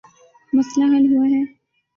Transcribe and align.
مسئلہ 0.53 0.85
حل 0.93 1.05
ہوا 1.11 1.25
ہے۔ 1.33 1.41